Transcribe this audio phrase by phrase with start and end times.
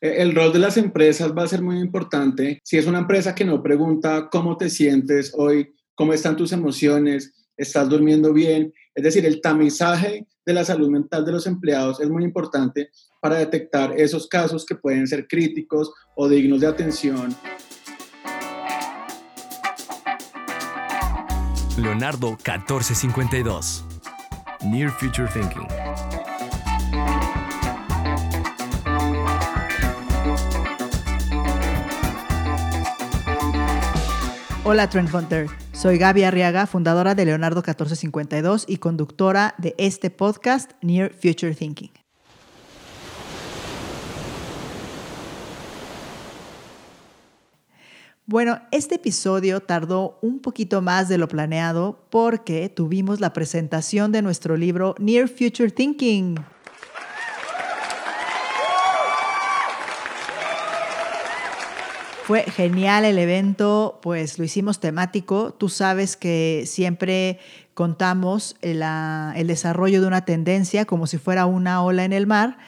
[0.00, 2.60] Eh, el rol de las empresas va a ser muy importante.
[2.64, 7.34] Si es una empresa que no pregunta cómo te sientes hoy, cómo están tus emociones,
[7.56, 12.08] estás durmiendo bien, es decir, el tamizaje de la salud mental de los empleados es
[12.08, 12.90] muy importante
[13.20, 17.36] para detectar esos casos que pueden ser críticos o dignos de atención.
[21.76, 23.84] Leonardo 1452.
[24.62, 25.89] Near Future Thinking.
[34.72, 40.70] Hola Trend Hunter, soy Gaby Arriaga, fundadora de Leonardo 1452 y conductora de este podcast
[40.80, 41.90] Near Future Thinking.
[48.26, 54.22] Bueno, este episodio tardó un poquito más de lo planeado porque tuvimos la presentación de
[54.22, 56.36] nuestro libro Near Future Thinking.
[62.30, 65.52] Fue genial el evento, pues lo hicimos temático.
[65.52, 67.40] Tú sabes que siempre
[67.74, 68.84] contamos el,
[69.48, 72.58] desarrollo de una tendencia como si fuera una ola en el mar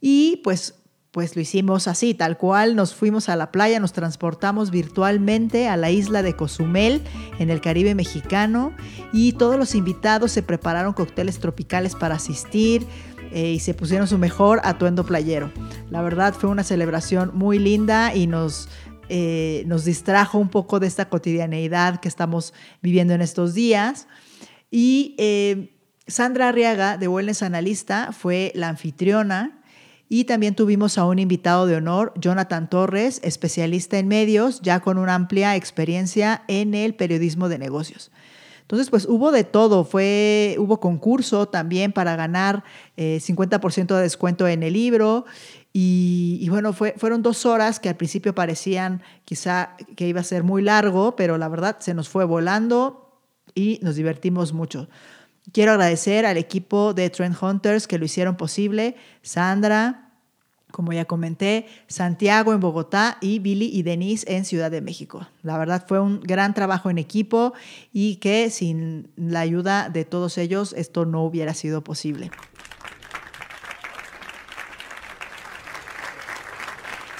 [0.00, 0.76] y pues,
[1.10, 2.74] pues lo hicimos así, tal cual.
[2.74, 7.02] Nos fuimos a la playa, nos transportamos virtualmente a la isla de Cozumel
[7.38, 8.72] en el Caribe mexicano
[9.12, 12.86] y todos los invitados se prepararon cócteles tropicales para asistir.
[13.34, 15.50] Eh, y se pusieron su mejor atuendo playero.
[15.88, 18.68] La verdad fue una celebración muy linda y nos
[19.14, 24.08] eh, nos distrajo un poco de esta cotidianeidad que estamos viviendo en estos días.
[24.70, 29.60] Y eh, Sandra Arriaga, de Wellness Analista, fue la anfitriona.
[30.08, 34.96] Y también tuvimos a un invitado de honor, Jonathan Torres, especialista en medios, ya con
[34.96, 38.10] una amplia experiencia en el periodismo de negocios.
[38.62, 42.64] Entonces, pues hubo de todo, fue, hubo concurso también para ganar
[42.96, 45.26] 50% eh, de descuento en el libro
[45.74, 50.42] y, bueno, fue, fueron dos horas que al principio parecían quizá que iba a ser
[50.42, 53.20] muy largo, pero la verdad se nos fue volando
[53.54, 54.88] y nos divertimos mucho.
[55.50, 60.10] Quiero agradecer al equipo de Trend Hunters que lo hicieron posible, Sandra,
[60.70, 65.26] como ya comenté, Santiago en Bogotá y Billy y Denise en Ciudad de México.
[65.42, 67.54] La verdad fue un gran trabajo en equipo
[67.92, 72.30] y que sin la ayuda de todos ellos esto no hubiera sido posible.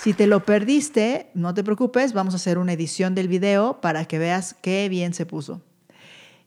[0.03, 4.05] Si te lo perdiste, no te preocupes, vamos a hacer una edición del video para
[4.07, 5.63] que veas qué bien se puso.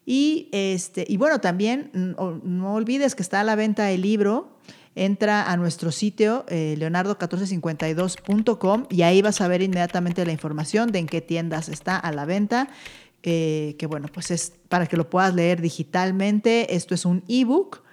[0.06, 4.60] Y, este, y bueno, también no, olvides que está a la venta el libro.
[4.94, 11.00] Entra a nuestro sitio eh, leonardo1452.com y ahí vas a ver inmediatamente la información de
[11.00, 12.68] en qué tiendas está a la venta.
[13.24, 16.76] Eh, que bueno, pues es para que lo puedas leer digitalmente.
[16.76, 17.84] Esto es un ebook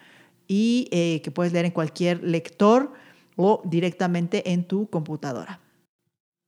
[0.49, 3.01] y eh, que puedes leer en cualquier lector
[3.37, 5.61] o directamente en tu computadora.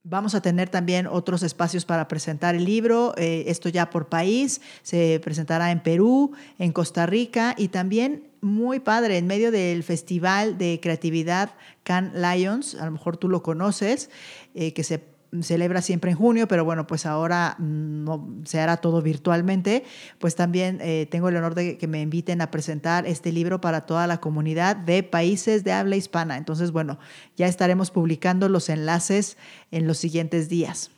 [0.07, 4.61] Vamos a tener también otros espacios para presentar el libro, eh, esto ya por país,
[4.83, 10.59] se presentará en Perú, en Costa Rica y también muy padre, en medio del Festival
[10.59, 14.11] de Creatividad Can Lions, a lo mejor tú lo conoces,
[14.53, 19.01] eh, que se celebra siempre en junio, pero bueno, pues ahora no, se hará todo
[19.01, 19.83] virtualmente,
[20.19, 23.85] pues también eh, tengo el honor de que me inviten a presentar este libro para
[23.85, 26.37] toda la comunidad de países de habla hispana.
[26.37, 26.99] Entonces, bueno,
[27.35, 29.37] ya estaremos publicando los enlaces
[29.71, 30.91] en los siguientes días.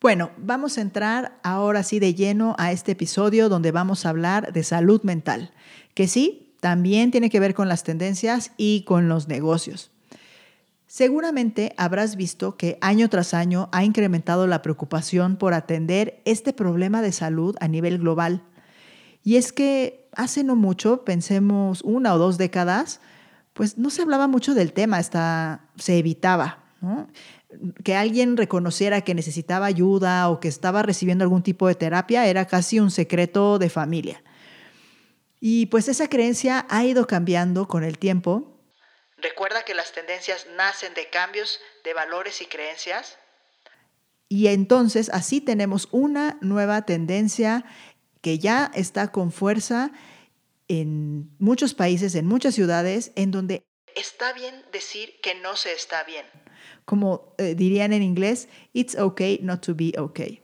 [0.00, 4.52] Bueno, vamos a entrar ahora sí de lleno a este episodio donde vamos a hablar
[4.52, 5.50] de salud mental,
[5.94, 9.90] que sí, también tiene que ver con las tendencias y con los negocios.
[10.88, 17.02] Seguramente habrás visto que año tras año ha incrementado la preocupación por atender este problema
[17.02, 18.42] de salud a nivel global.
[19.22, 23.02] Y es que hace no mucho, pensemos una o dos décadas,
[23.52, 26.64] pues no se hablaba mucho del tema, hasta se evitaba.
[27.84, 32.46] Que alguien reconociera que necesitaba ayuda o que estaba recibiendo algún tipo de terapia era
[32.46, 34.22] casi un secreto de familia.
[35.38, 38.57] Y pues esa creencia ha ido cambiando con el tiempo
[39.20, 43.18] Recuerda que las tendencias nacen de cambios de valores y creencias.
[44.28, 47.64] Y entonces así tenemos una nueva tendencia
[48.20, 49.90] que ya está con fuerza
[50.68, 53.64] en muchos países, en muchas ciudades, en donde
[53.96, 56.26] está bien decir que no se está bien.
[56.84, 60.42] Como eh, dirían en inglés, it's okay not to be okay.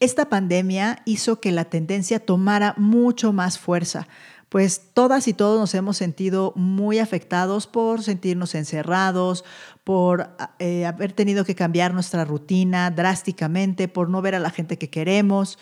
[0.00, 4.08] Esta pandemia hizo que la tendencia tomara mucho más fuerza
[4.50, 9.44] pues todas y todos nos hemos sentido muy afectados por sentirnos encerrados,
[9.84, 14.76] por eh, haber tenido que cambiar nuestra rutina drásticamente, por no ver a la gente
[14.76, 15.58] que queremos,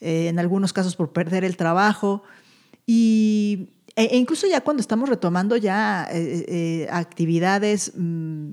[0.00, 2.24] eh, en algunos casos por perder el trabajo.
[2.84, 8.52] Y E, e incluso ya cuando estamos retomando ya eh, actividades mm,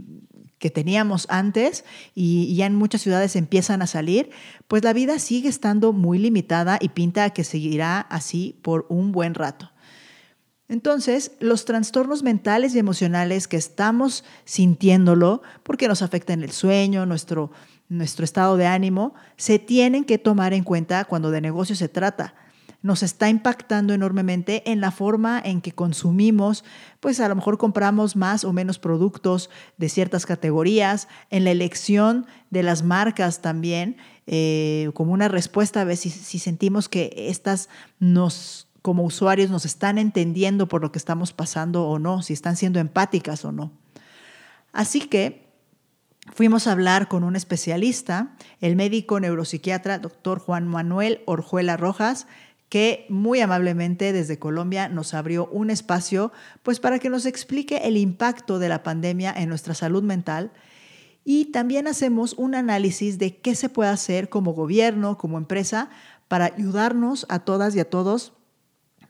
[0.59, 4.29] que teníamos antes y, ya en muchas ciudades empiezan a salir,
[4.67, 9.33] pues la vida sigue estando muy limitada y pinta que seguirá así por un buen
[9.33, 9.71] rato.
[10.69, 17.49] Entonces, los trastornos mentales y emocionales que estamos sintiéndolo, porque nos afectan el sueño, nuestro,
[17.89, 22.35] nuestro estado de ánimo, se tienen que tomar en cuenta cuando de negocio se trata.
[22.83, 26.63] Nos está impactando enormemente en la forma en que consumimos,
[26.99, 32.27] pues a lo mejor compramos más o menos productos de ciertas categorías, en la elección
[32.51, 37.69] de las marcas también, eh, como una respuesta a ver si, si sentimos que estas
[37.99, 42.55] nos como usuarios nos están entendiendo por lo que estamos pasando o no, si están
[42.55, 43.71] siendo empáticas o no.
[44.71, 45.47] Así que
[46.33, 52.27] fuimos a hablar con un especialista, el médico neuropsiquiatra doctor Juan Manuel Orjuela Rojas,
[52.69, 56.31] que muy amablemente desde Colombia nos abrió un espacio
[56.61, 60.51] pues para que nos explique el impacto de la pandemia en nuestra salud mental
[61.25, 65.89] y también hacemos un análisis de qué se puede hacer como gobierno, como empresa
[66.27, 68.33] para ayudarnos a todas y a todos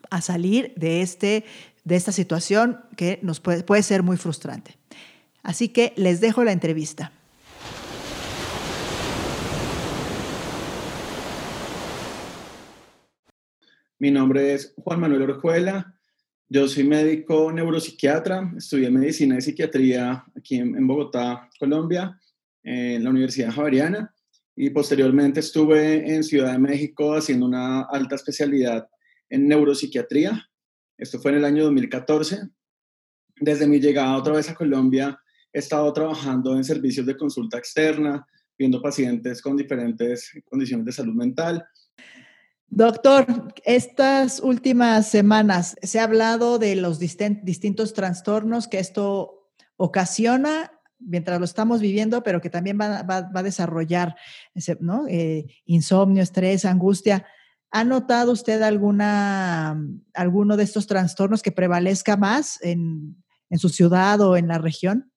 [0.10, 1.46] a salir de este
[1.84, 4.78] de esta situación que nos puede, puede ser muy frustrante.
[5.42, 7.12] Así que les dejo la entrevista.
[13.98, 15.96] Mi nombre es Juan Manuel Orjuela.
[16.48, 18.54] Yo soy médico neuropsiquiatra.
[18.56, 22.18] Estudié medicina y psiquiatría aquí en, Bogotá, Colombia,
[22.64, 24.14] en la Universidad Javeriana.
[24.56, 28.88] Y posteriormente estuve en Ciudad de México haciendo una alta especialidad
[29.30, 30.50] en neuropsiquiatría.
[30.98, 32.50] Esto fue en el año 2014.
[33.40, 35.20] Desde mi llegada otra vez a Colombia,
[35.54, 38.26] he estado trabajando en servicios de consulta externa,
[38.58, 41.66] viendo pacientes con diferentes condiciones de salud mental
[42.72, 43.26] Doctor,
[43.66, 51.46] estas últimas semanas se ha hablado de los distintos trastornos que esto ocasiona mientras lo
[51.46, 54.16] estamos viviendo, pero que también va, a desarrollar
[54.81, 55.08] ¿no?
[55.08, 57.26] Eh, insomnio, estrés, angustia.
[57.71, 59.80] ¿Ha notado usted alguna,
[60.13, 65.12] alguno de estos trastornos que prevalezca más en, en su ciudad o en la región?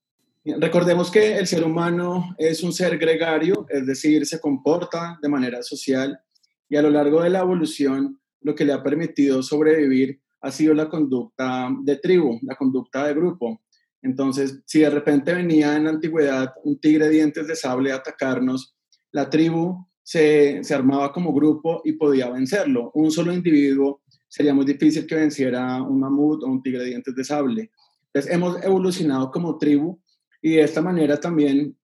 [0.44, 5.62] Recordemos que el ser humano es un ser gregario, es decir, se comporta de manera
[5.62, 6.20] social
[6.69, 10.75] y a lo largo de la evolución lo que le ha permitido sobrevivir ha sido
[10.75, 13.62] la conducta de tribu, la conducta de grupo.
[14.02, 18.75] Entonces, si de repente venía en la antigüedad un tigre dientes de sable a atacarnos,
[19.12, 22.90] la tribu se, se, armaba como grupo y podía vencerlo.
[22.94, 27.14] Un solo individuo sería muy difícil que venciera un mamut o un tigre de dientes
[27.14, 27.70] de sable.
[28.06, 30.00] Entonces, hemos evolucionado como tribu
[30.40, 31.76] y de esta manera también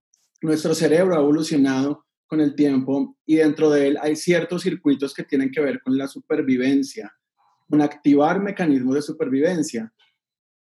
[0.43, 5.25] nuestro cerebro ha evolucionado con el tiempo y dentro de él hay ciertos circuitos que
[5.25, 7.13] tienen que ver con la supervivencia,
[7.69, 9.93] con activar mecanismos de supervivencia.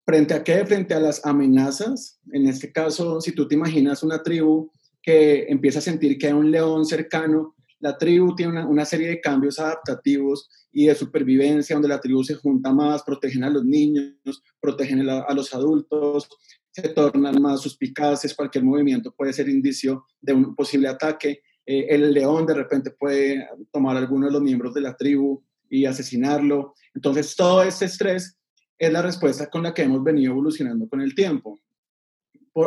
[0.06, 0.66] ¿Frente a qué?
[0.66, 2.20] Frente a las amenazas.
[2.32, 4.72] En este caso, si tú te imaginas una tribu
[5.08, 9.22] que empieza a sentir que hay un león cercano, la tribu tiene una, serie de
[9.22, 14.44] cambios adaptativos y de supervivencia, donde la tribu se junta más, protegen a los niños,
[14.60, 16.28] protegen a los adultos,
[16.72, 22.14] se tornan más suspicaces, cualquier movimiento puede ser indicio de un posible ataque eh, el
[22.14, 26.74] león de repente puede tomar a alguno de los miembros de la tribu y asesinarlo.
[26.96, 28.38] Entonces, todo este estrés
[28.78, 31.60] es la respuesta con la que hemos venido evolucionando con el tiempo.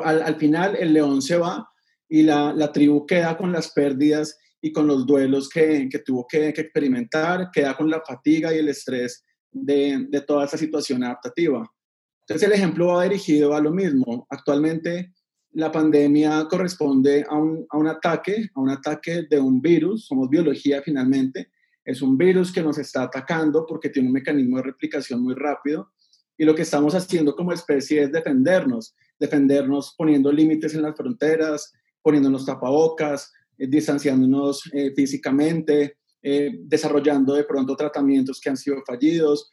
[0.04, 1.68] Al, final, el león se va
[2.10, 6.26] y la, la, tribu queda con las pérdidas y con los duelos que, que tuvo
[6.26, 11.04] que, que, experimentar, queda con la fatiga y el estrés de, de toda esa situación
[11.04, 11.64] adaptativa.
[12.22, 14.26] Entonces, el ejemplo va dirigido a lo mismo.
[14.28, 15.14] Actualmente,
[15.52, 20.28] la pandemia corresponde a un, a un, ataque, a un ataque de un virus, somos
[20.28, 21.50] biología finalmente,
[21.84, 25.92] es un virus que nos está atacando porque tiene un mecanismo de replicación muy rápido
[26.36, 31.72] y lo que estamos haciendo como especie es defendernos, defendernos poniendo límites en las fronteras,
[32.02, 39.50] poniéndonos tapabocas, eh, distanciándonos eh, físicamente, eh, desarrollando de pronto tratamientos que han sido fallidos.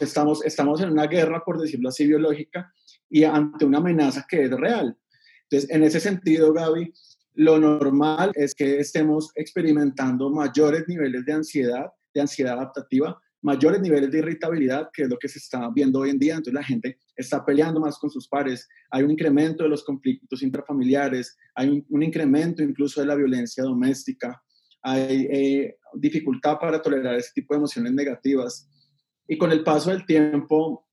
[0.00, 2.72] Estamos, estamos en una guerra, por decirlo así, biológica
[3.10, 4.96] y ante una amenaza que es real.
[5.42, 6.92] Entonces, en ese sentido, Gaby,
[7.34, 14.10] lo normal es que estemos experimentando mayores niveles de ansiedad, de ansiedad adaptativa, mayores niveles
[14.10, 16.34] de irritabilidad, que es lo que se está viendo hoy en día.
[16.34, 20.42] Entonces la gente está peleando más con sus pares, hay un incremento de los conflictos
[20.42, 24.42] intrafamiliares, hay un, incremento incluso de la violencia doméstica,
[24.82, 28.68] hay eh, dificultad para tolerar ese tipo de emociones negativas.
[29.28, 30.86] Y con el paso del tiempo,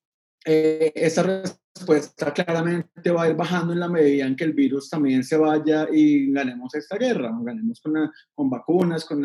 [0.45, 4.89] eh, esa respuesta claramente va a ir bajando en la medida en que el virus
[4.89, 7.93] también se vaya y ganemos esta guerra, ganemos con,
[8.33, 9.23] con vacunas, con,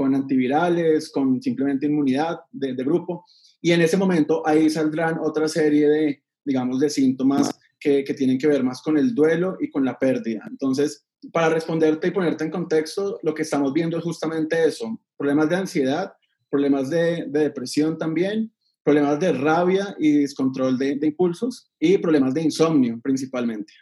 [0.00, 3.26] con, antivirales, con simplemente inmunidad de, grupo.
[3.60, 8.46] y en ese momento ahí saldrán otra serie de, digamos, de síntomas que, tienen que
[8.46, 10.42] ver más con el duelo y con la pérdida.
[10.48, 15.50] Entonces, para responderte y ponerte en contexto, lo que estamos viendo es justamente eso, problemas
[15.50, 16.14] de ansiedad,
[16.48, 18.50] problemas de, de depresión también,
[18.82, 23.74] problemas de rabia y descontrol de, de impulsos y problemas de insomnio principalmente.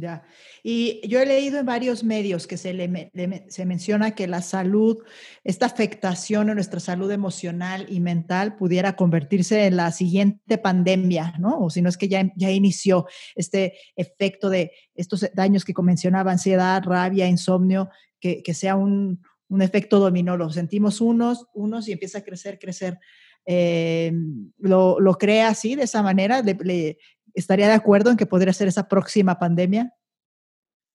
[0.00, 0.22] Ya.
[0.62, 3.12] Y yo he leído en varios medios que se, le,
[3.48, 5.02] se menciona que la salud,
[5.42, 11.58] esta afectación en nuestra salud emocional y mental pudiera convertirse en la siguiente pandemia, ¿no?
[11.58, 16.30] O si no es que ya, ya inició este efecto de estos daños que mencionaba,
[16.30, 17.90] ansiedad, rabia, insomnio,
[18.20, 20.36] que, que sea un, un, efecto dominó.
[20.36, 23.00] Lo sentimos unos, unos y empieza a crecer, crecer.
[23.46, 24.12] Eh,
[24.58, 26.42] lo, lo, crea así, de esa manera?
[26.42, 26.98] Le,
[27.34, 29.94] ¿Estaría de acuerdo en que podría ser esa próxima pandemia?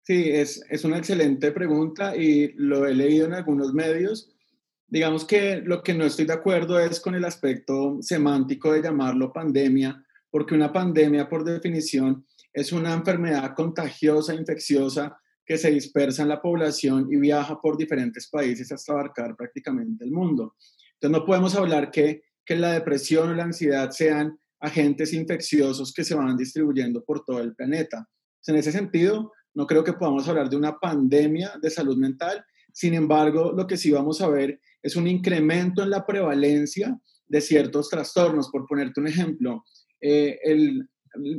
[0.03, 4.33] Sí, es, es una excelente pregunta y lo he leído en algunos medios.
[4.87, 9.31] Digamos que lo que no estoy de acuerdo es con el aspecto semántico de llamarlo
[9.31, 16.29] pandemia, porque una pandemia, por definición, es una enfermedad contagiosa, infecciosa, que se dispersa en
[16.29, 20.55] la población y viaja por diferentes países hasta abarcar prácticamente el mundo.
[20.93, 26.05] Entonces no podemos hablar que, que la depresión o la ansiedad sean agentes infecciosos que
[26.05, 28.07] se van distribuyendo por todo el planeta.
[28.47, 32.43] En ese sentido, no creo que podamos hablar de una pandemia de salud mental.
[32.71, 37.41] Sin embargo, lo que sí vamos a ver es un incremento en la prevalencia de
[37.41, 38.49] ciertos trastornos.
[38.49, 39.65] Por ponerte un ejemplo,
[39.99, 40.89] eh, el,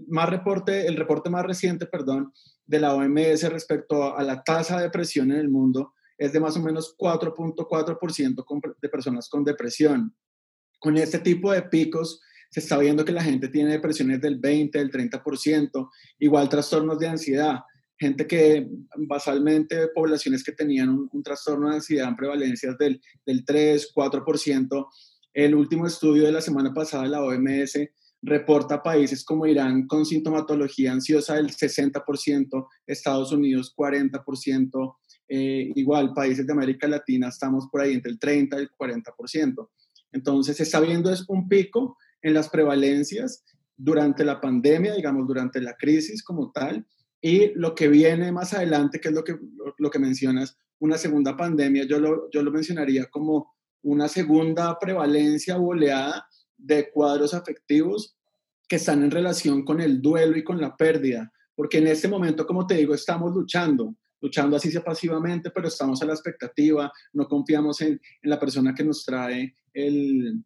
[0.08, 2.30] más reporte, el reporte más reciente, perdón,
[2.66, 6.56] de la OMS respecto a la tasa de depresión en el mundo es de más
[6.56, 10.14] o menos 4.4% de personas con depresión.
[10.78, 12.20] Con este tipo de picos
[12.54, 17.08] se está viendo que la gente tiene depresiones del 20, del 30%, igual trastornos de
[17.08, 17.58] ansiedad,
[17.98, 23.92] gente que basalmente poblaciones que tenían un, trastorno de ansiedad en prevalencias del, del 3,
[23.92, 24.86] 4%.
[25.32, 27.88] El último estudio de la semana pasada de la OMS
[28.22, 34.96] reporta países como Irán con sintomatología ansiosa del 60%, Estados Unidos 40%,
[35.28, 39.70] eh, igual países de América Latina estamos por ahí entre el 30 y el 40%.
[40.12, 43.44] Entonces se está viendo es un pico en las prevalencias
[43.76, 46.86] durante la pandemia, digamos, durante la crisis como tal,
[47.20, 49.36] y lo que viene más adelante, que es lo que,
[49.78, 55.58] lo, que mencionas, una segunda pandemia, yo lo, yo lo mencionaría como una segunda prevalencia
[55.58, 56.26] o oleada
[56.56, 58.16] de cuadros afectivos
[58.66, 62.46] que están en relación con el duelo y con la pérdida, porque en este momento,
[62.46, 67.28] como te digo, estamos luchando, luchando así sea pasivamente, pero estamos a la expectativa, no
[67.28, 70.42] confiamos en, en la persona que nos trae el,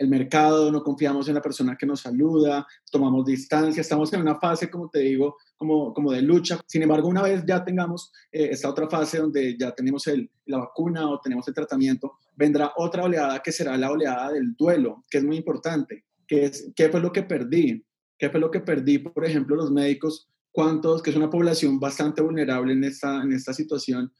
[0.00, 4.40] el mercado, no confiamos en la persona que nos saluda, tomamos distancia, estamos en una
[4.40, 6.58] fase, como te digo, como, como de lucha.
[6.66, 10.56] Sin embargo, una vez ya tengamos eh, esta otra fase donde ya tenemos el, la
[10.56, 15.18] vacuna o tenemos el tratamiento, vendrá otra oleada que será la oleada del duelo, que
[15.18, 16.06] es muy importante.
[16.26, 17.84] ¿Qué, es, qué fue lo que perdí?
[18.16, 19.00] ¿Qué fue lo que perdí?
[19.00, 23.52] Por ejemplo, los médicos, ¿cuántos, que es una población bastante vulnerable en esta, en esta
[23.52, 24.10] situación,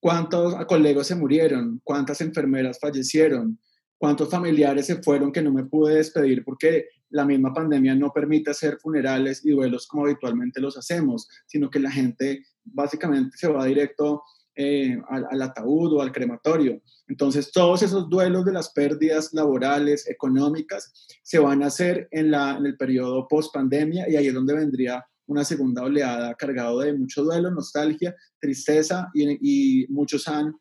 [0.00, 1.78] cuántos colegas se murieron?
[1.84, 3.58] ¿Cuántas enfermeras fallecieron?
[4.00, 8.50] Cuántos familiares se fueron que no me pude despedir porque la misma pandemia no permite
[8.50, 13.66] hacer funerales y duelos como habitualmente los hacemos, sino que la gente básicamente se va
[13.66, 14.22] directo
[14.56, 16.80] eh, al, ataúd o al crematorio.
[17.08, 20.92] Entonces, todos esos duelos de las pérdidas laborales, económicas,
[21.22, 24.54] se van a hacer en, la, en el periodo post pandemia y ahí es donde
[24.54, 30.54] vendría una segunda oleada cargado de mucho duelo, nostalgia, tristeza y, y muchos han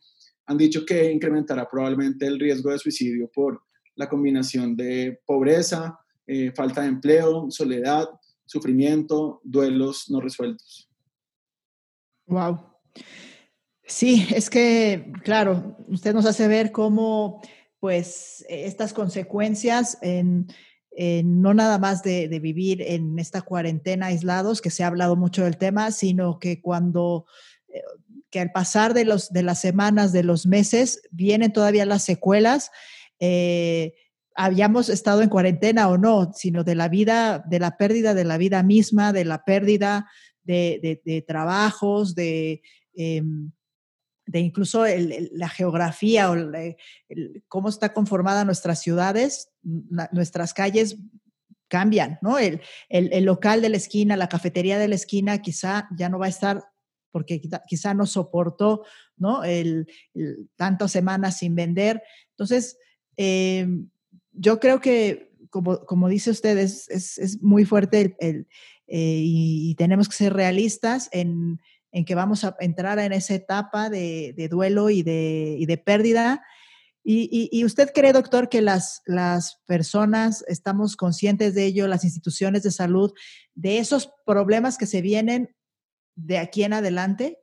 [0.49, 3.61] han dicho que incrementará probablemente el riesgo de suicidio por
[3.95, 8.09] la combinación de pobreza, eh, falta de empleo, soledad,
[8.45, 10.89] sufrimiento, duelos no resueltos.
[12.25, 12.61] Wow.
[13.85, 17.41] Sí, es que, claro, usted nos hace ver cómo,
[17.79, 20.47] pues, estas consecuencias en,
[21.23, 25.43] no nada más de, de, vivir en esta cuarentena aislados, que se ha hablado mucho
[25.43, 27.27] del tema, sino que cuando
[27.71, 27.81] eh,
[28.29, 32.71] que al pasar de, los, de las semanas, de los meses, vienen todavía las secuelas.
[33.19, 33.93] Eh,
[34.35, 38.37] habíamos estado en cuarentena o no, sino de la vida, de la pérdida de la
[38.37, 40.09] vida misma, de la pérdida
[40.43, 42.61] de, de, trabajos, de,
[42.95, 43.21] eh,
[44.25, 44.85] de incluso
[45.31, 46.35] la geografía o
[47.47, 50.97] cómo está conformada nuestras ciudades, nuestras calles
[51.67, 52.37] cambian, ¿no?
[52.37, 52.61] El,
[53.25, 56.63] local de la esquina, la cafetería de la esquina quizá ya no va a estar
[57.11, 58.83] porque quizá no soportó
[59.19, 59.43] ¿no?
[59.43, 62.01] El, el tantas semanas sin vender.
[62.31, 62.77] Entonces,
[63.17, 63.67] eh,
[64.31, 68.47] yo creo que, como, como dice usted, es, es, es muy fuerte el, el
[68.87, 71.59] eh, y, tenemos que ser realistas en,
[71.91, 75.77] en, que vamos a entrar en esa etapa de, de duelo y de, y de
[75.77, 76.43] pérdida.
[77.03, 82.71] ¿Y, usted cree, doctor, que las, las personas estamos conscientes de ello, las instituciones de
[82.71, 83.13] salud,
[83.55, 85.55] de esos problemas que se vienen
[86.25, 87.39] de aquí en adelante?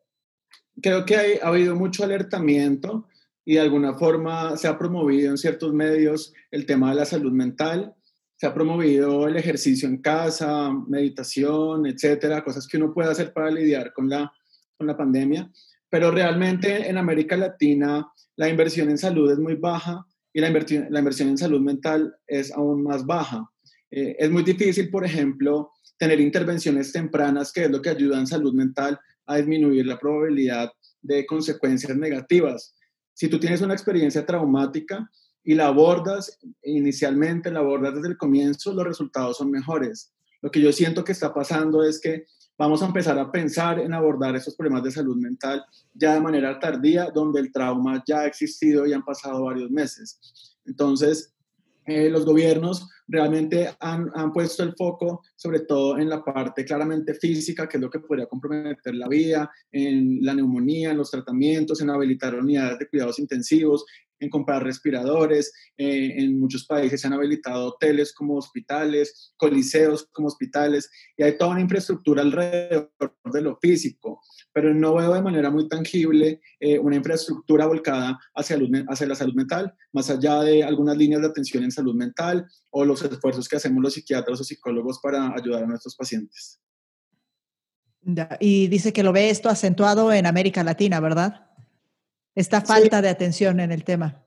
[0.82, 3.08] Creo que ha habido mucho alertamiento
[3.44, 7.32] y de alguna forma se ha promovido en ciertos medios el tema de la salud
[7.32, 7.94] mental,
[8.36, 13.50] se ha promovido el ejercicio en casa, meditación, etcétera, cosas que uno puede hacer para
[13.50, 14.30] lidiar con la,
[14.76, 15.50] con la pandemia,
[15.88, 18.06] pero realmente en América Latina
[18.36, 20.04] la inversión en salud es muy baja
[20.34, 23.50] y la la inversión en salud mental es aún más baja.
[23.90, 28.26] Eh, es muy difícil, por ejemplo, tener intervenciones tempranas, que es lo que ayuda en
[28.26, 30.70] salud mental a disminuir la probabilidad
[31.02, 32.76] de consecuencias negativas
[33.16, 35.10] si tú tienes una experiencia traumática
[35.42, 40.12] y la abordas inicialmente, la abordas desde el comienzo, los resultados son mejores.
[40.42, 42.26] Lo que yo siento que está pasando es que
[42.58, 45.64] vamos a empezar a pensar en abordar esos problemas de salud mental
[45.94, 50.58] ya de manera tardía, donde el trauma ya ha existido y han pasado varios meses.
[50.66, 51.32] Entonces,
[51.86, 57.14] eh, los gobiernos realmente han, han, puesto el foco sobre todo en la parte claramente
[57.14, 61.80] física, que es lo que podría comprometer la vida, en la neumonía, en los tratamientos,
[61.80, 63.84] en habilitar unidades de cuidados intensivos,
[64.20, 65.52] en comprar respiradores.
[65.76, 71.36] Eh, en muchos países se han habilitado hoteles como hospitales, coliseos como hospitales, y hay
[71.36, 72.90] toda una infraestructura alrededor
[73.32, 74.20] de lo físico,
[74.52, 78.58] pero no veo de manera muy tangible eh, una infraestructura volcada hacia,
[78.88, 82.84] hacia la salud mental, más allá de algunas líneas de atención en salud mental o
[82.84, 86.60] los esfuerzos que hacemos los psiquiatras o psicólogos para ayudar a nuestros pacientes.
[88.40, 91.46] Y dice que lo ve esto acentuado en América Latina, ¿verdad?
[92.36, 94.22] esta falta de atención en el tema.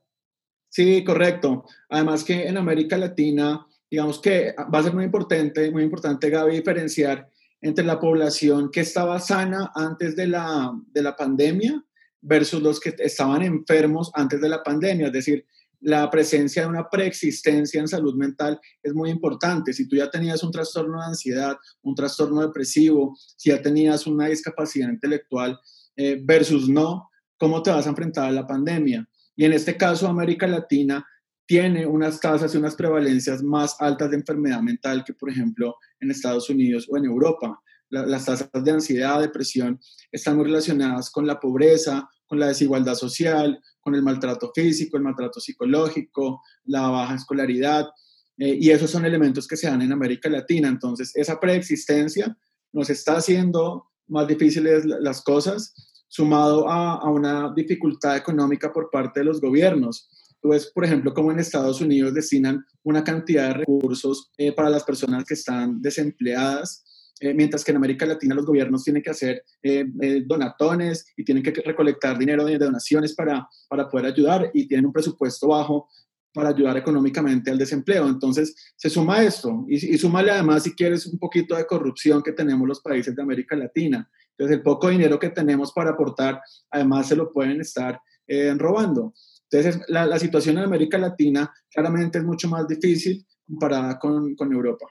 [0.67, 1.65] Sí, correcto.
[1.89, 6.57] Además que en América Latina, digamos que va a ser muy importante, muy importante, Gaby,
[6.57, 7.29] diferenciar
[7.61, 11.83] entre la población que estaba sana antes de la, de la pandemia
[12.21, 15.07] versus los que estaban enfermos antes de la pandemia.
[15.07, 15.45] Es decir,
[15.81, 19.73] la presencia de una preexistencia en salud mental es muy importante.
[19.73, 24.27] Si tú ya tenías un trastorno de ansiedad, un trastorno depresivo, si ya tenías una
[24.27, 25.59] discapacidad intelectual
[25.95, 29.07] eh, versus no, cómo te vas a enfrentar a la pandemia.
[29.35, 31.05] Y en este caso, América Latina
[31.45, 36.11] tiene unas tasas y unas prevalencias más altas de enfermedad mental que, por ejemplo, en
[36.11, 37.59] Estados Unidos o en Europa.
[37.89, 39.79] las tasas de ansiedad, depresión
[40.11, 45.03] están muy relacionadas con la pobreza, con la desigualdad social, con el maltrato físico, el
[45.03, 47.89] maltrato psicológico, la baja escolaridad.
[48.37, 50.69] Eh, y esos son elementos que se dan en América Latina.
[50.69, 52.37] Entonces, esa preexistencia
[52.71, 55.73] nos está haciendo más difíciles las cosas
[56.07, 60.09] sumado a, una dificultad económica por parte de los gobiernos.
[60.41, 64.69] Tú ves, por ejemplo, cómo en Estados Unidos destinan una cantidad de recursos eh, para
[64.69, 66.83] las personas que están desempleadas,
[67.19, 69.85] eh, mientras que en América Latina los gobiernos tienen que hacer eh,
[70.25, 74.93] donatones y tienen que recolectar dinero de donaciones para, para poder ayudar y tienen un
[74.93, 75.87] presupuesto bajo
[76.33, 78.07] para ayudar económicamente al desempleo.
[78.07, 82.33] Entonces, se suma esto y, y súmale además, si quieres, un poquito de corrupción que
[82.33, 84.09] tenemos los países de América Latina.
[84.31, 89.13] Entonces, el poco dinero que tenemos para aportar, además se lo pueden estar eh, robando.
[89.51, 94.85] Entonces, la, situación en América Latina claramente es mucho más difícil comparada con, con Europa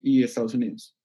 [0.00, 0.96] y Estados Unidos.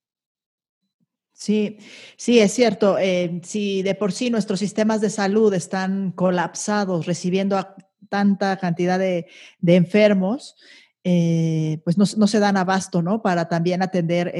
[1.40, 1.78] Sí,
[2.18, 2.98] sí, es cierto.
[2.98, 7.64] Eh, si de por sí nuestros sistemas de salud están colapsados, recibiendo
[8.10, 9.28] tanta cantidad de,
[9.64, 10.56] enfermos,
[11.04, 13.22] eh, pues no, se dan abasto, ¿no?
[13.22, 14.34] Para también atender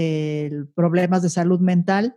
[0.74, 2.16] problemas de salud mental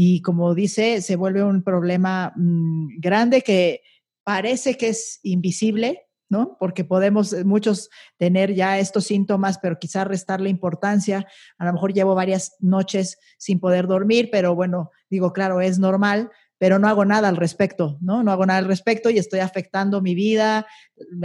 [0.00, 3.82] y como dice, se vuelve un problema mm, grande que
[4.24, 6.56] parece que es invisible, ¿no?
[6.58, 11.26] Porque podemos eh, muchos tener ya estos síntomas, pero quizás restarle importancia.
[11.58, 16.30] A lo mejor llevo varias noches sin poder dormir, pero bueno, digo, claro, es normal,
[16.58, 18.22] pero no hago nada al respecto, ¿no?
[18.22, 20.66] No hago nada al respecto y estoy afectando mi vida,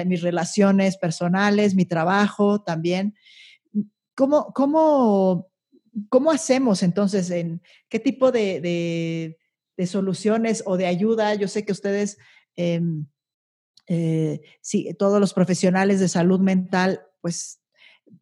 [0.06, 3.16] mis relaciones personales, mi trabajo también.
[4.16, 5.50] ¿Cómo, cómo
[6.10, 7.30] ¿Cómo hacemos entonces?
[7.30, 9.38] En, ¿Qué tipo de,
[9.86, 11.36] soluciones o de ayuda?
[11.36, 12.18] Yo sé que ustedes,
[12.56, 13.06] em,
[13.88, 14.42] eh,
[14.98, 17.62] todos los profesionales de salud mental, pues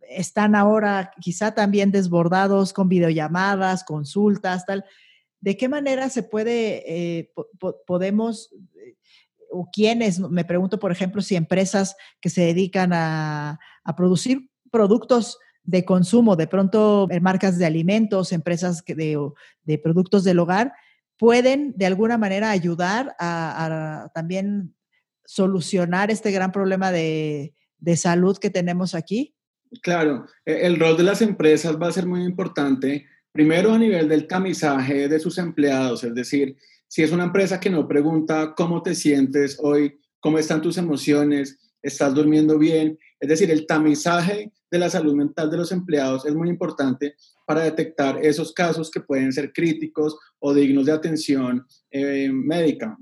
[0.09, 4.85] están ahora quizá también desbordados con videollamadas, consultas, tal.
[5.39, 6.83] ¿De qué manera se puede,
[7.19, 7.33] eh,
[7.85, 8.95] podemos, eh,
[9.51, 15.37] o quiénes, me pregunto, por ejemplo, si empresas que se dedican a, a producir productos
[15.63, 19.17] de consumo, de pronto marcas de alimentos, empresas de,
[19.63, 20.73] de productos del hogar,
[21.21, 24.73] pueden de alguna manera ayudar a, también
[25.31, 29.33] solucionar este gran problema de, de, salud que tenemos aquí?
[29.81, 34.09] Claro, e, el rol de las empresas va a ser muy importante, primero a nivel
[34.09, 36.57] del tamizaje de sus empleados, es decir,
[36.89, 41.57] si es una empresa que no pregunta cómo te sientes hoy, cómo están tus emociones,
[41.81, 42.99] estás durmiendo bien.
[43.17, 47.15] Es decir, el tamizaje de la salud mental de los empleados es muy importante
[47.45, 52.97] para detectar esos casos que pueden ser críticos o dignos de atención eh, médica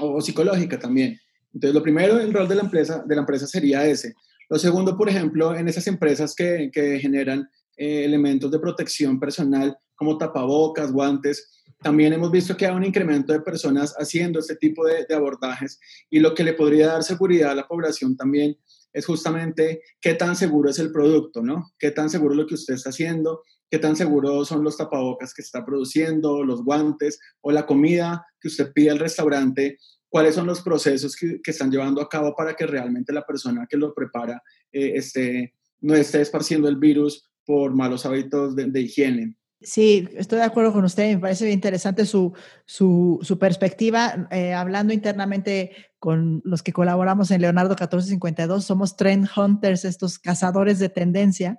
[0.00, 1.18] o, psicológica también.
[1.54, 4.14] Entonces, lo primero, el rol de la empresa, de la empresa sería ese.
[4.48, 9.76] Lo segundo, por ejemplo, en esas empresas que, que generan eh, elementos de protección personal
[9.94, 14.86] como tapabocas, guantes, también hemos visto que hay un incremento de personas haciendo este tipo
[14.86, 18.56] de, abordajes y lo que le podría dar seguridad a la población también
[18.92, 21.72] es justamente qué tan seguro es el producto, ¿no?
[21.78, 25.34] Qué tan seguro es lo que usted está haciendo, qué tan seguro son los tapabocas
[25.34, 29.78] que está produciendo, los guantes o la comida que usted pide al restaurante,
[30.12, 33.66] cuáles son los procesos que, que están llevando a cabo para que realmente la persona
[33.66, 38.80] que lo prepara eh, esté, no esté esparciendo el virus por malos hábitos de, de
[38.82, 39.36] higiene.
[39.62, 41.14] Sí, estoy de acuerdo con usted.
[41.14, 42.34] Me parece interesante su,
[42.66, 44.28] su, su perspectiva.
[44.30, 50.78] Eh, hablando internamente con los que colaboramos en Leonardo 1452, somos trend hunters, estos cazadores
[50.78, 51.58] de tendencia.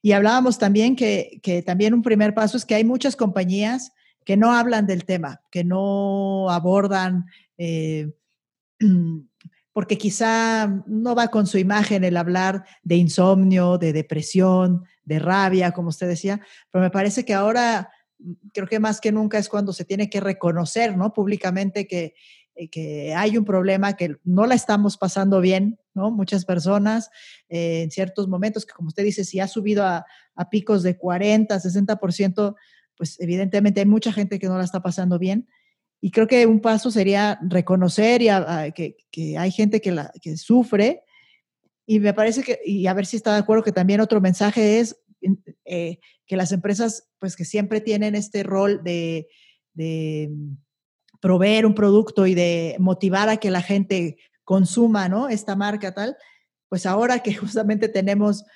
[0.00, 3.92] Y hablábamos también que, que también un primer paso es que hay muchas compañías
[4.24, 7.26] que no hablan del tema, que no abordan,
[7.58, 8.12] eh,
[9.72, 15.72] porque quizá no va con su imagen el hablar de insomnio, de depresión, de rabia,
[15.72, 19.48] como usted decía, pero me parece que ahora mm, creo que más que nunca es
[19.48, 21.12] cuando se tiene que reconocer, ¿no?
[21.12, 22.14] Públicamente que,
[22.54, 26.10] eh, que hay un problema, que no la estamos pasando bien, ¿no?
[26.10, 27.10] Muchas personas
[27.48, 30.06] eh, en ciertos momentos, que como usted dice, si ha subido a,
[30.36, 32.54] a picos de 40, 60%,
[32.96, 35.48] pues evidentemente hay mucha gente que no la está pasando bien.
[36.00, 38.28] Y creo que un paso sería reconocer y
[38.74, 41.02] que, que, hay gente que, la, que sufre
[41.86, 44.80] y me parece que, y a ver si está de acuerdo, que también otro mensaje
[44.80, 44.96] es
[45.64, 49.28] eh, que las empresas, pues que siempre tienen este rol de,
[49.74, 50.30] de,
[51.20, 55.30] proveer un producto y de motivar a que la gente consuma, ¿no?
[55.30, 56.18] Esta marca tal,
[56.68, 58.46] pues ahora que justamente tenemos mm,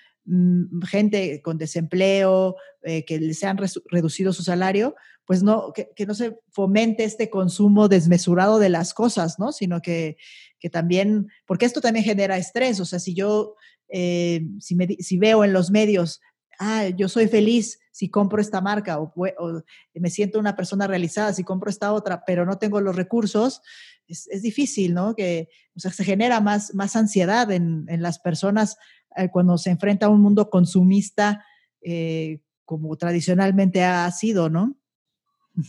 [0.87, 3.59] gente con desempleo, eh, que les han
[3.91, 9.38] reducido su salario, pues no, que, no se fomente este consumo desmesurado de las cosas,
[9.38, 9.53] ¿no?
[9.53, 10.17] Sino que
[10.59, 13.55] que también, porque esto también genera estrés, o sea, si yo,
[13.88, 16.21] eh, si, me, si veo en los medios,
[16.59, 19.62] ah, yo soy feliz si compro esta marca o, o,
[19.95, 23.61] me siento una persona realizada si compro esta otra, pero no tengo los recursos,
[24.07, 25.14] es, es difícil, ¿no?
[25.14, 28.77] Que, o sea, se genera más, más ansiedad en, en las personas
[29.16, 31.44] eh, cuando se enfrenta a un mundo consumista
[31.81, 34.77] eh, como tradicionalmente ha sido, ¿no?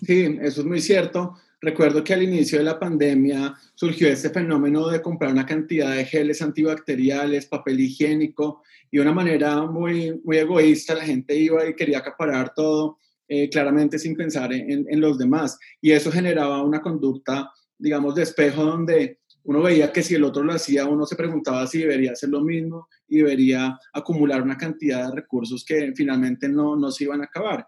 [0.05, 1.35] Sí, eso es muy cierto.
[1.61, 6.05] Recuerdo que al inicio de la pandemia surgió este fenómeno de comprar una cantidad de
[6.05, 11.75] geles antibacteriales, papel higiénico y de una manera muy, muy egoísta la gente iba y
[11.75, 12.97] quería acaparar todo,
[13.27, 15.59] eh, claramente sin pensar en, en, los demás.
[15.81, 20.43] Y eso generaba una conducta, digamos, de espejo donde uno veía que si el otro
[20.43, 25.09] lo hacía, uno se preguntaba si debería hacer lo mismo y debería acumular una cantidad
[25.09, 27.67] de recursos que finalmente no, no se iban a acabar.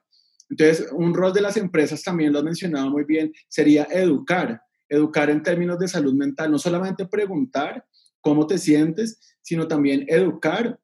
[0.50, 5.30] Entonces, un rol de las empresas, también lo has mencionado muy bien, sería educar, educar
[5.30, 7.86] en términos de salud mental, no solamente preguntar
[8.20, 10.78] cómo te sientes, sino también educar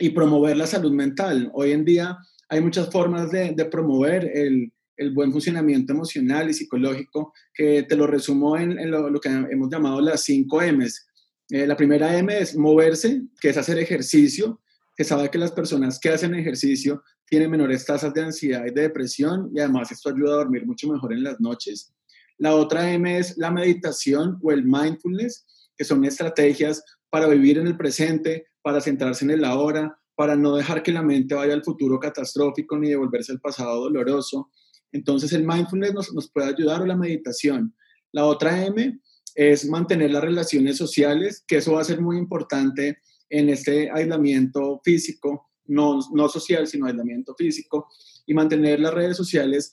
[0.00, 1.50] y promover la salud mental.
[1.52, 2.16] Hoy en día
[2.48, 8.06] hay muchas formas de, promover el, el, buen funcionamiento emocional y psicológico, que te lo
[8.06, 11.06] resumo en, en lo, lo, que hemos llamado las 5 M's.
[11.52, 14.62] Eh, la primera M es moverse, que es hacer ejercicio,
[14.96, 18.80] que sabe que las personas que hacen ejercicio tiene menores tasas de ansiedad y de
[18.80, 21.92] depresión y además esto ayuda a dormir mucho mejor en las noches.
[22.38, 25.44] La otra M es la meditación o el mindfulness,
[25.76, 30.56] que son estrategias para vivir en el presente, para centrarse en el ahora, para no
[30.56, 34.50] dejar que la mente vaya al futuro catastrófico ni devolverse al pasado doloroso.
[34.90, 37.74] Entonces el mindfulness nos, nos puede ayudar o la meditación.
[38.10, 38.98] La otra M
[39.34, 44.80] es mantener las relaciones sociales, que eso va a ser muy importante en este aislamiento
[44.84, 47.88] físico no, no social, sino aislamiento físico,
[48.26, 49.72] y mantener las redes sociales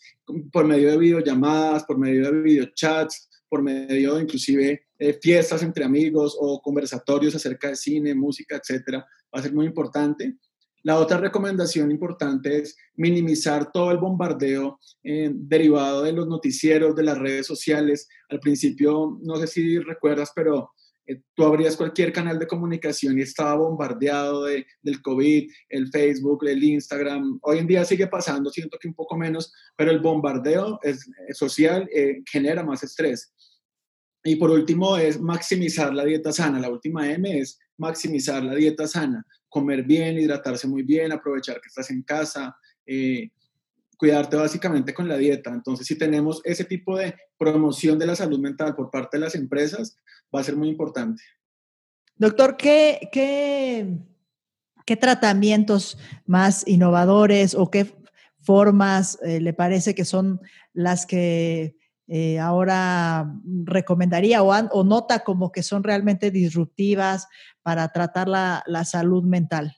[0.51, 5.83] por medio de videollamadas, por medio de videochats, por medio de inclusive eh, fiestas entre
[5.83, 10.35] amigos o conversatorios acerca de cine, música, etcétera, va a ser muy importante.
[10.89, 17.03] La otra recomendación importante es minimizar todo el bombardeo eh, derivado de los noticieros, de
[17.03, 18.07] las redes sociales.
[18.27, 20.71] Al principio, no sé si recuerdas, pero
[21.05, 26.47] eh, tú abrías cualquier canal de comunicación y estaba bombardeado de, del COVID, el Facebook,
[26.47, 27.37] el Instagram.
[27.43, 31.37] Hoy en día sigue pasando, siento que un poco menos, pero el bombardeo es, es
[31.37, 33.31] social eh, genera más estrés.
[34.23, 36.59] Y por último es maximizar la dieta sana.
[36.59, 39.23] La última M es maximizar la dieta sana.
[39.49, 43.29] Comer bien, hidratarse muy bien, aprovechar que estás en casa, eh,
[43.97, 45.49] cuidarte básicamente con la dieta.
[45.51, 49.35] Entonces, si tenemos ese tipo de promoción de la salud mental por parte de las
[49.35, 49.97] empresas,
[50.33, 51.21] va a ser muy importante.
[52.15, 53.97] Doctor, ¿qué, qué,
[54.85, 57.93] qué tratamientos más innovadores o qué
[58.41, 60.41] formas eh, le parece que son
[60.73, 61.75] las que
[62.11, 63.31] eh, ahora
[63.65, 67.27] recomendaría o, o, nota como que son realmente disruptivas
[67.61, 69.77] para tratar la, la salud mental?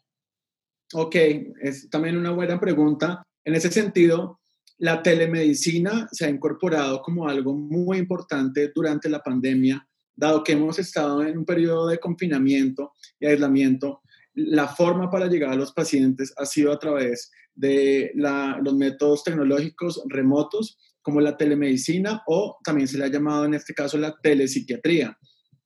[0.93, 1.15] Ok,
[1.61, 3.21] es también una buena pregunta.
[3.43, 4.39] En ese sentido,
[4.77, 10.79] la telemedicina se ha incorporado como algo muy importante durante la pandemia, dado que hemos
[10.79, 14.01] estado en un periodo de confinamiento y aislamiento.
[14.33, 20.01] La forma para llegar a los pacientes ha sido a través de los métodos tecnológicos
[20.07, 25.17] remotos, como la telemedicina o también se le ha llamado en este caso la telepsiquiatría.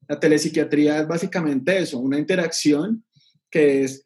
[0.08, 3.04] La telepsiquiatría es básicamente eso, una interacción
[3.50, 4.04] que es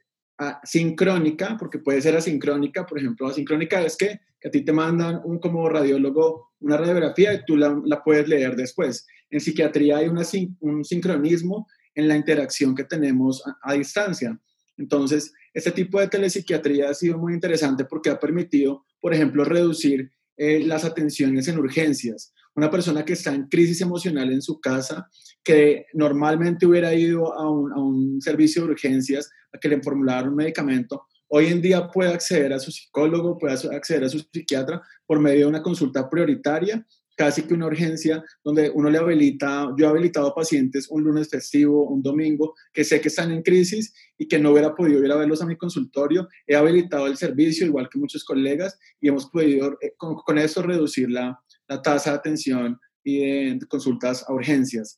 [0.63, 5.37] sincrónica, porque puede ser asincrónica, por ejemplo, asincrónica es que, a ti te mandan un
[5.39, 9.05] como radiólogo una radiografía y tú la, puedes leer después.
[9.29, 14.39] En psiquiatría hay un sincronismo en la interacción que tenemos a, distancia.
[14.77, 20.11] Entonces, este tipo de telepsiquiatría ha sido muy interesante porque ha permitido, por ejemplo, reducir
[20.39, 22.33] eh, las atenciones en urgencias.
[22.55, 25.09] Una persona que está en crisis emocional en su casa,
[25.43, 30.29] que normalmente hubiera ido a un, a un servicio de urgencias a que le formularan
[30.29, 34.81] un medicamento, hoy en día puede acceder a su psicólogo, puede acceder a su psiquiatra
[35.05, 36.87] por medio de una consulta prioritaria
[37.19, 41.83] casi que una urgencia donde uno le habilita, yo he habilitado pacientes un lunes festivo,
[41.89, 45.17] un domingo, que sé que están en crisis y que no hubiera podido ir a
[45.17, 46.29] verlos a mi consultorio.
[46.47, 51.11] He habilitado el servicio, igual que muchos colegas, y hemos podido eh, con, eso reducir
[51.11, 54.97] la, la, tasa de atención y de, consultas a urgencias.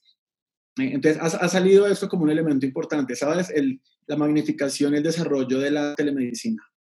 [0.78, 3.50] Eh, entonces, ha, ha, salido esto como un elemento importante, ¿sabes?
[3.50, 6.71] El, la magnificación y el desarrollo de la telemedicina.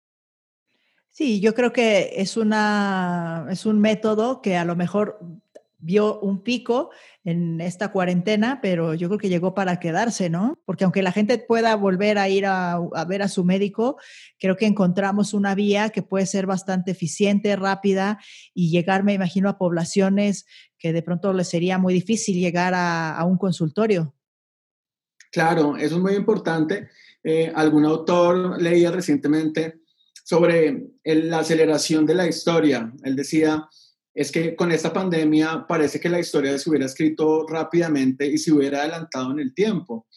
[1.11, 5.19] Sí, yo creo que es, una, es un método que a lo mejor
[5.81, 6.91] vio un pico
[7.23, 10.57] en esta cuarentena, pero yo creo que llegó para quedarse, ¿no?
[10.65, 13.97] Porque aunque la gente pueda volver a ir a, ver a su médico,
[14.39, 18.19] creo que encontramos una vía que puede ser bastante eficiente, rápida
[18.53, 20.45] y llegar, me imagino, a poblaciones
[20.77, 24.15] que de pronto les sería muy difícil llegar a, un consultorio.
[25.31, 26.89] Claro, eso es muy importante.
[27.23, 29.80] Eh, algún autor leía recientemente
[30.31, 32.89] sobre la aceleración de la historia.
[33.03, 33.67] Él decía,
[34.13, 38.53] es que con esta pandemia parece que la historia se hubiera escrito rápidamente y se
[38.53, 40.07] hubiera adelantado en el tiempo.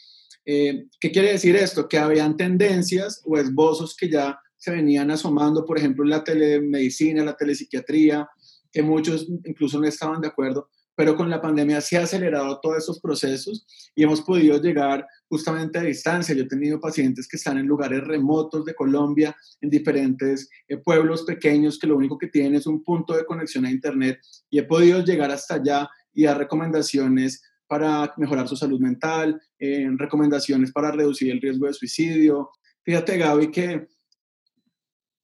[0.47, 1.89] Eh, ¿Qué quiere decir esto?
[1.89, 7.25] Que habían tendencias o esbozos que ya se venían asomando, por ejemplo, en la telemedicina,
[7.25, 8.29] la telepsiquiatría,
[8.71, 12.79] que muchos incluso no estaban de acuerdo, pero con la pandemia se ha acelerado todos
[12.79, 16.35] esos procesos y hemos podido llegar justamente a distancia.
[16.35, 21.23] Yo he tenido pacientes que están en lugares remotos de Colombia, en diferentes eh, pueblos
[21.23, 24.65] pequeños que lo único que tienen es un punto de conexión a Internet y he
[24.65, 30.93] podido llegar hasta allá y dar recomendaciones para mejorar su salud mental, eh, recomendaciones para
[30.93, 32.51] reducir el riesgo de suicidio.
[32.85, 33.89] Fíjate, Gaby, que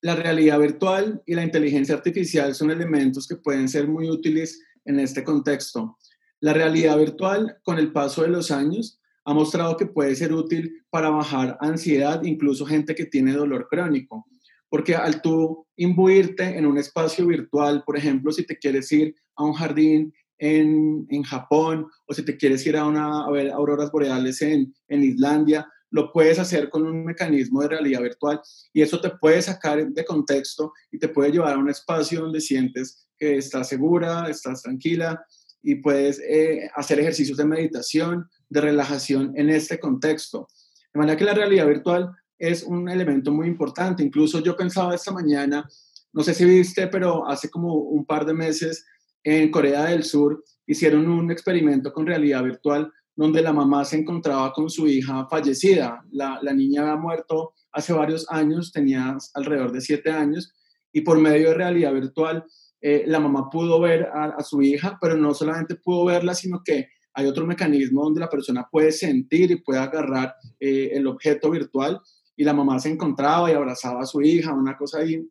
[0.02, 4.98] la realidad virtual y la inteligencia artificial son elementos que pueden ser muy útiles en
[4.98, 5.98] este contexto.
[6.40, 8.99] La realidad virtual, con el paso de los años,
[9.30, 14.26] ha mostrado que puede ser útil para bajar ansiedad, incluso gente que tiene dolor crónico.
[14.68, 19.44] Porque al tú imbuirte en un espacio virtual, por ejemplo, si te quieres ir a
[19.44, 23.92] un jardín en, en Japón o si te quieres ir a, una, a ver auroras
[23.92, 28.40] boreales en, en Islandia, lo puedes hacer con un mecanismo de realidad virtual
[28.72, 32.40] y eso te puede sacar de contexto y te puede llevar a un espacio donde
[32.40, 35.24] sientes que estás segura, estás tranquila
[35.62, 40.48] y puedes eh, hacer ejercicios de meditación, de relajación en este contexto.
[40.92, 44.02] De manera que la realidad virtual es un elemento muy importante.
[44.02, 45.66] Incluso yo pensaba esta mañana,
[46.12, 48.84] no sé si viste, pero hace como un par de meses
[49.22, 54.52] en Corea del Sur hicieron un experimento con realidad virtual donde la mamá se encontraba
[54.52, 56.02] con su hija fallecida.
[56.10, 60.52] La, la niña había muerto hace varios años, tenía alrededor de siete años,
[60.92, 62.44] y por medio de realidad virtual
[62.80, 66.88] eh, la mamá pudo ver a, su hija, pero no solamente pudo verla, sino que
[67.14, 72.00] hay otro mecanismo donde la persona puede sentir y puede agarrar eh, el objeto virtual
[72.36, 75.28] y la mamá se encontraba y abrazaba a su hija, una cosa ahí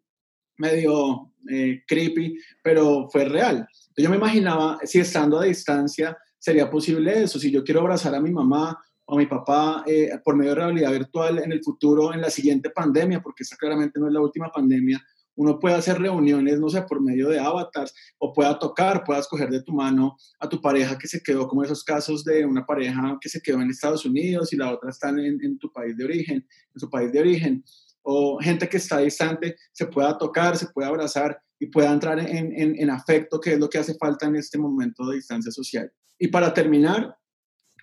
[0.57, 3.67] medio eh, creepy, pero fue real.
[3.97, 8.21] yo me imaginaba si estando a distancia sería posible eso, si yo quiero abrazar a
[8.21, 9.83] mi mamá o a mi papá
[10.23, 13.99] por medio de realidad virtual en el futuro, en la siguiente pandemia, porque esta claramente
[13.99, 15.01] no es la última pandemia,
[15.39, 19.49] uno puede hacer reuniones, no sé, por medio de avatars, o pueda tocar, puedas coger
[19.49, 23.17] de tu mano a tu pareja que se quedó, como esos casos de una pareja
[23.21, 26.45] que se quedó en Estados Unidos y la otra está en, tu país de origen,
[26.75, 27.63] en su país de origen,
[28.01, 32.53] o gente que está distante, se pueda tocar, se pueda abrazar y pueda entrar en,
[32.77, 35.89] en afecto, que es lo que hace falta en este momento de distancia social.
[36.17, 37.15] Y para terminar,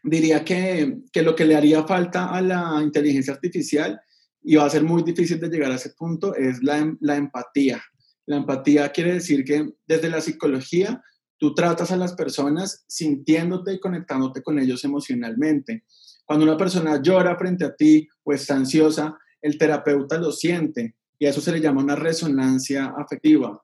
[0.03, 3.99] diría que, que, lo que le haría falta a la inteligencia artificial,
[4.49, 7.83] y va a ser muy difícil de llegar a ese punto, es la, la empatía.
[8.27, 11.03] La empatía quiere decir que desde la psicología
[11.37, 15.83] tú tratas a las personas sintiéndote y conectándote con ellos emocionalmente.
[16.25, 21.27] Cuando una persona llora frente a ti o está ansiosa, el terapeuta lo siente y
[21.27, 23.61] a eso se le llama una resonancia afectiva.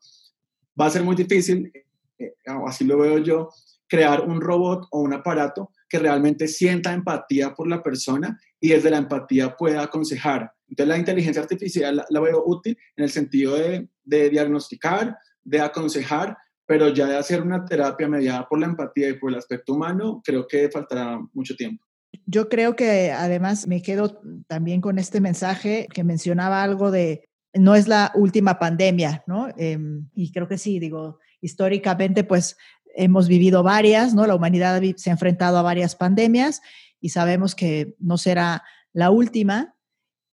[0.81, 1.71] Va a ser muy difícil,
[2.19, 2.35] eh,
[2.67, 3.51] así lo veo yo,
[3.87, 8.89] crear un robot o un aparato que realmente sienta empatía por la persona y desde
[8.89, 10.51] la empatía pueda aconsejar.
[10.67, 16.35] Entonces la inteligencia artificial la, veo útil en el sentido de, de, diagnosticar, de aconsejar,
[16.65, 20.23] pero ya de hacer una terapia mediada por la empatía y por el aspecto humano,
[20.25, 21.85] creo que faltará mucho tiempo.
[22.25, 27.75] Yo creo que además me quedo también con este mensaje que mencionaba algo de no
[27.75, 29.49] es la última pandemia, ¿no?
[29.59, 32.57] Em, y creo que sí, digo, históricamente pues
[32.95, 34.27] hemos vivido varias, ¿no?
[34.27, 36.61] La humanidad se ha enfrentado a varias pandemias
[37.01, 39.77] y sabemos que no será la última.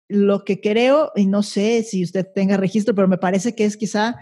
[0.09, 3.77] Lo que creo, y no sé si usted tenga registro, pero me parece que es
[3.77, 4.17] quizá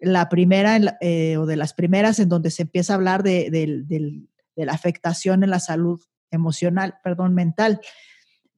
[0.00, 4.64] la primera eh, o de las primeras en donde se empieza a hablar de, de,
[4.64, 7.80] la afectación en la salud emocional, perdón, mental.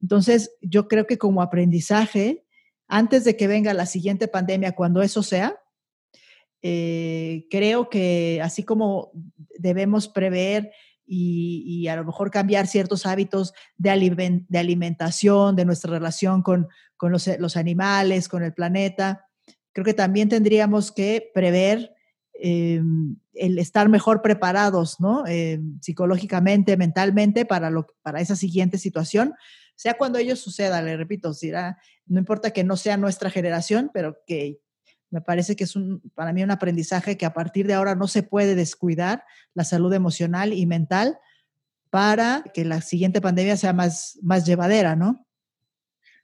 [0.01, 2.43] Entonces, yo creo que como aprendizaje,
[2.87, 5.60] antes de que venga la siguiente pandemia, cuando eso sea,
[6.61, 9.11] eh, creo que así como
[9.57, 10.71] debemos prever
[11.13, 17.11] y, a lo mejor cambiar ciertos hábitos de, de alimentación, de nuestra relación con, con
[17.11, 19.25] los, los, animales, con el planeta,
[19.73, 21.93] creo que también tendríamos que prever
[22.33, 22.81] eh,
[23.33, 25.25] el estar mejor preparados, ¿no?
[25.27, 29.33] Eh, psicológicamente, mentalmente para, lo, para esa siguiente situación,
[29.75, 34.17] sea cuando ello suceda, le repito, será, no importa que no sea nuestra generación, pero
[34.25, 34.59] que
[35.11, 38.07] me parece que es un, para mí un aprendizaje que a partir de ahora no
[38.07, 41.19] se puede descuidar la salud emocional y mental
[41.89, 45.27] para que la siguiente pandemia sea más, más llevadera, ¿no?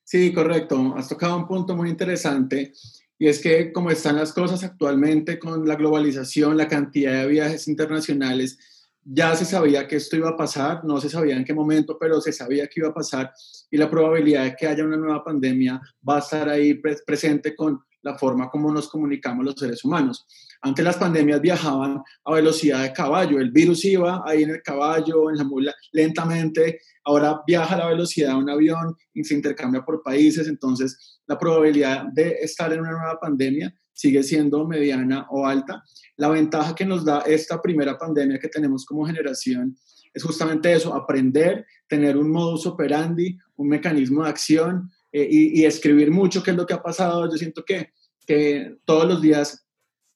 [0.04, 0.96] Sí, correcto.
[0.96, 2.72] Has tocado un punto muy interesante
[3.20, 7.68] y es que como están las cosas actualmente con la globalización, la cantidad de viajes
[7.68, 8.58] internacionales,
[9.04, 12.22] ya se sabía que esto iba a pasar, no se sabía en qué momento, pero
[12.22, 13.34] se sabía que iba a pasar
[13.70, 17.82] y la probabilidad de que haya una nueva pandemia va a estar ahí presente con
[18.08, 20.26] la forma como nos comunicamos los seres humanos.
[20.62, 25.30] Antes las pandemias viajaban a velocidad de caballo, el virus iba ahí en el caballo,
[25.30, 29.84] en la mula, lentamente, ahora viaja a la velocidad de un avión y se intercambia
[29.84, 35.46] por países, entonces la probabilidad de estar en una nueva pandemia sigue siendo mediana o
[35.46, 35.84] alta.
[36.16, 39.78] La ventaja que nos da esta primera pandemia que tenemos como generación
[40.14, 46.12] es justamente eso, aprender, tener un modus operandi, un mecanismo de acción, eh, y, escribir
[46.12, 47.30] mucho qué es lo que ha pasado.
[47.32, 47.92] Yo siento que,
[48.28, 49.66] que todos los días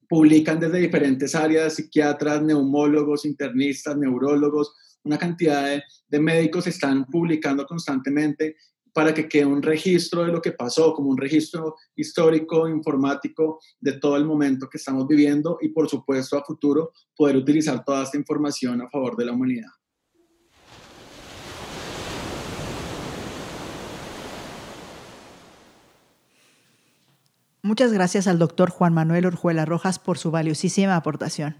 [0.09, 8.57] publican desde diferentes áreas, psiquiatras, neumólogos, internistas, neurólogos, una cantidad de, médicos están publicando constantemente
[8.93, 13.93] para que quede un registro de lo que pasó, como un registro histórico, informático de
[13.93, 18.17] todo el momento que estamos viviendo y por supuesto a futuro poder utilizar toda esta
[18.17, 19.69] información a favor de la humanidad.
[27.63, 31.57] Muchas gracias al doctor Juan Manuel Orjuela Rojas por su valiosísima aportación.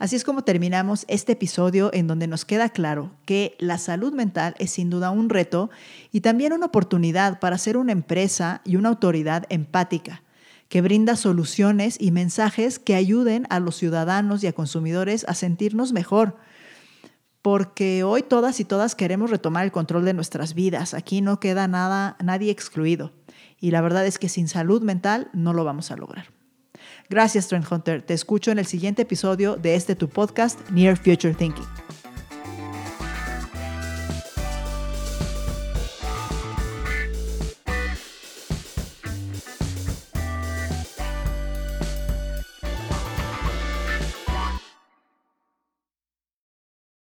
[0.00, 4.56] Así es como terminamos este episodio en donde nos queda claro que la salud mental
[4.58, 5.70] es sin duda un reto
[6.10, 10.24] y también una oportunidad para ser una empresa y una autoridad empática
[10.68, 15.92] que brinda soluciones y mensajes que ayuden a los ciudadanos y a consumidores a sentirnos
[15.92, 16.36] mejor.
[17.42, 20.94] Porque hoy todas y todas queremos retomar el control de nuestras vidas.
[20.94, 23.12] Aquí no queda nada, nadie excluido.
[23.60, 26.26] Y la verdad es que sin salud mental no lo vamos a lograr.
[27.10, 28.02] Gracias, Trend Hunter.
[28.02, 31.97] Te escucho en el siguiente episodio de este tu podcast, Near Future Thinking.